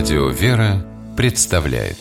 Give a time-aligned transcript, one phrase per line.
[0.00, 0.82] Радио «Вера»
[1.14, 1.98] представляет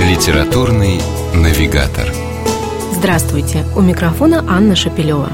[0.00, 1.00] Литературный
[1.32, 2.12] навигатор
[2.94, 3.64] Здравствуйте!
[3.76, 5.30] У микрофона Анна Шапилева.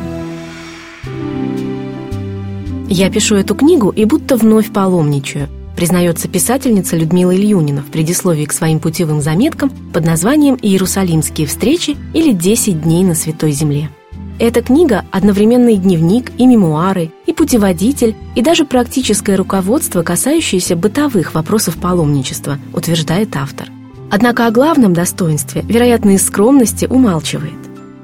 [2.91, 8.53] Я пишу эту книгу и будто вновь паломничаю, признается писательница Людмила Ильюнина в предисловии к
[8.53, 13.89] своим путевым заметкам под названием «Иерусалимские встречи» или «10 дней на Святой Земле».
[14.39, 21.77] Эта книга– одновременно дневник, и мемуары, и путеводитель, и даже практическое руководство, касающееся бытовых вопросов
[21.77, 23.69] паломничества, утверждает автор.
[24.13, 27.53] Однако о главном достоинстве, вероятно, из скромности, умалчивает.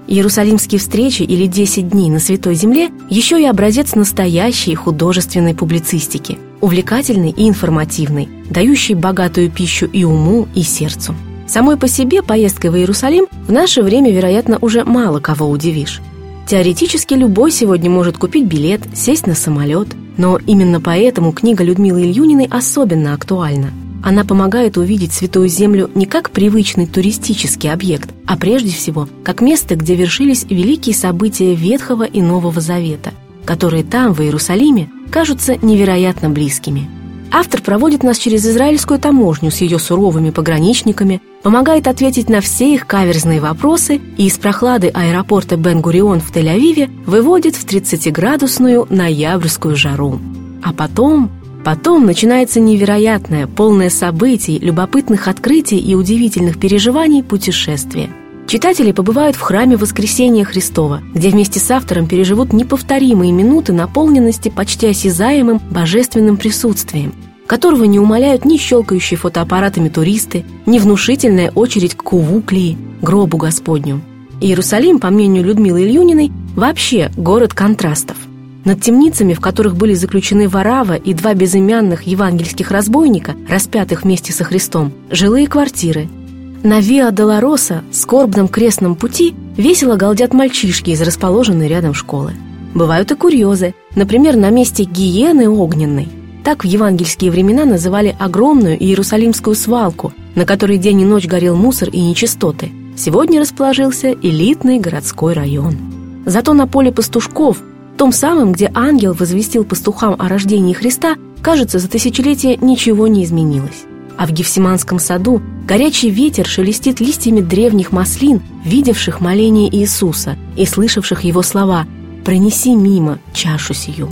[0.09, 7.31] Иерусалимские встречи или «10 дней на Святой Земле» еще и образец настоящей художественной публицистики, увлекательной
[7.31, 11.15] и информативной, дающей богатую пищу и уму, и сердцу.
[11.47, 16.01] Самой по себе поездкой в Иерусалим в наше время, вероятно, уже мало кого удивишь.
[16.47, 19.89] Теоретически любой сегодня может купить билет, сесть на самолет.
[20.17, 23.71] Но именно поэтому книга Людмилы Ильюниной особенно актуальна.
[24.03, 29.77] Она помогает увидеть Святую Землю не как привычный туристический объект, а прежде всего как место,
[29.77, 33.13] где вершились великие события Ветхого и Нового Завета,
[33.47, 36.89] которые там, в Иерусалиме, кажутся невероятно близкими–
[37.37, 42.87] Автор проводит нас через израильскую таможню с ее суровыми пограничниками, помогает ответить на все их
[42.87, 50.21] каверзные вопросы и из прохлады аэропорта Бен-Гурион в Тель-Авиве выводит в 30-градусную ноябрьскую жару.
[50.63, 51.29] А потом,
[51.65, 58.11] потом начинается невероятное, полное событий, любопытных открытий и удивительных переживаний путешествие–
[58.47, 64.89] Читатели побывают в храме Воскресения Христова, где вместе с автором переживут неповторимые минуты наполненности почти
[64.89, 67.15] осязаемым божественным присутствием,
[67.47, 74.03] которого не умаляют ни щелкающие фотоаппаратами туристы, ни внушительная очередь к Кувуклии, гробу Господню.
[74.43, 78.19] Иерусалим, по мнению Людмилы Ильюниной, вообще город контрастов.
[78.67, 84.45] Над темницами, в которых были заключены Варава и два безымянных евангельских разбойника, распятых вместе со
[84.45, 86.09] Христом, жилые квартиры–
[86.65, 92.33] на Виа Долороса, скорбном крестном пути, весело галдят мальчишки из расположенной рядом школы.
[92.75, 96.09] Бывают и курьезы, например, на месте гиены огненной.
[96.43, 101.91] Так в евангельские времена называли огромную иерусалимскую свалку, на которой день и ночь горел мусор
[101.91, 102.73] и нечистоты.
[102.97, 105.77] Сегодня расположился элитный городской район.
[106.25, 107.59] Зато на поле пастушков,
[107.99, 113.85] том самом, где ангел возвестил пастухам о рождении Христа, кажется, за тысячелетия ничего не изменилось.
[114.17, 121.25] А в Гефсиманском саду горячий ветер шелестит листьями древних маслин, видевших моление Иисуса и слышавших
[121.25, 121.87] его слова
[122.25, 124.11] «Пронеси мимо чашу сию».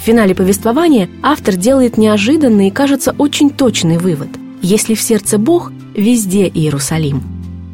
[0.00, 4.28] В финале повествования автор делает неожиданный и, кажется, очень точный вывод.
[4.62, 7.22] Если в сердце Бог, везде Иерусалим.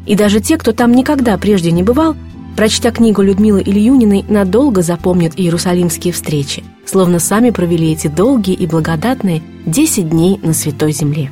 [0.05, 2.15] И даже те, кто там никогда прежде не бывал,
[2.55, 9.41] прочтя книгу Людмилы Ильюниной, надолго запомнят иерусалимские встречи, словно сами провели эти долгие и благодатные
[9.65, 11.31] 10 дней на Святой Земле.